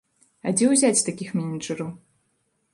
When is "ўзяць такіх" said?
0.71-1.37